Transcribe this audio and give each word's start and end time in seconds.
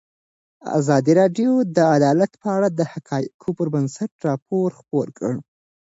ازادي 0.79 1.13
راډیو 1.21 1.51
د 1.75 1.77
عدالت 1.95 2.31
په 2.41 2.47
اړه 2.55 2.67
د 2.71 2.81
حقایقو 2.91 3.49
پر 3.57 3.67
بنسټ 3.73 4.11
راپور 4.27 4.67
خپور 4.79 5.07
کړی. 5.17 5.39